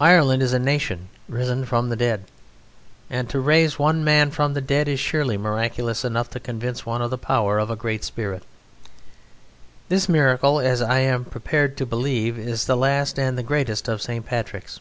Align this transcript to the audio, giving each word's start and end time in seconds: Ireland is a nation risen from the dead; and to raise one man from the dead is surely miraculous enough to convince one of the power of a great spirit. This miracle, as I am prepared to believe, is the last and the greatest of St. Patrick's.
Ireland 0.00 0.42
is 0.42 0.52
a 0.52 0.58
nation 0.58 1.08
risen 1.28 1.64
from 1.64 1.88
the 1.88 1.94
dead; 1.94 2.24
and 3.08 3.30
to 3.30 3.38
raise 3.38 3.78
one 3.78 4.02
man 4.02 4.32
from 4.32 4.54
the 4.54 4.60
dead 4.60 4.88
is 4.88 4.98
surely 4.98 5.38
miraculous 5.38 6.04
enough 6.04 6.28
to 6.30 6.40
convince 6.40 6.84
one 6.84 7.00
of 7.00 7.10
the 7.12 7.16
power 7.16 7.60
of 7.60 7.70
a 7.70 7.76
great 7.76 8.02
spirit. 8.02 8.42
This 9.88 10.08
miracle, 10.08 10.58
as 10.58 10.82
I 10.82 10.98
am 10.98 11.24
prepared 11.24 11.76
to 11.76 11.86
believe, 11.86 12.36
is 12.40 12.64
the 12.64 12.76
last 12.76 13.20
and 13.20 13.38
the 13.38 13.44
greatest 13.44 13.86
of 13.86 14.02
St. 14.02 14.26
Patrick's. 14.26 14.80